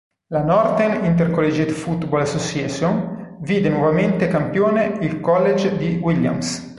La 0.29 0.41
Northern 0.41 1.05
Intercollegiate 1.05 1.73
Football 1.73 2.21
Association 2.21 3.37
vide 3.41 3.69
nuovamente 3.69 4.27
campione 4.29 4.97
il 5.01 5.19
college 5.19 5.77
di 5.77 5.99
Williams. 6.01 6.69